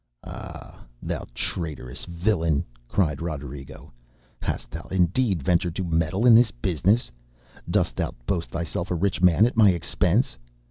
ŌĆ£Ah! 0.25 0.79
thou 1.03 1.27
traitorous 1.35 2.05
villain! 2.05 2.63
ŌĆØ 2.63 2.63
cried 2.87 3.21
Roderigo, 3.21 3.91
ŌĆ£hast 4.41 4.71
thou, 4.71 4.87
indeed, 4.89 5.43
ventured 5.43 5.75
to 5.75 5.83
meddle 5.83 6.25
in 6.25 6.33
this 6.33 6.49
business? 6.49 7.11
Dost 7.69 7.97
thou 7.97 8.15
boast 8.25 8.49
thyself 8.49 8.89
a 8.89 8.95
rich 8.95 9.21
man 9.21 9.45
at 9.45 9.55
my 9.55 9.69
expense? 9.69 10.39